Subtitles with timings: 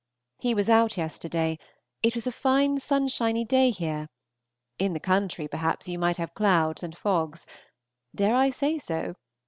[0.39, 1.59] He was out yesterday;
[2.01, 4.07] it was a fine sunshiny day here
[4.79, 7.45] (in the country perhaps you might have clouds and fogs.
[8.15, 9.13] Dare I say so?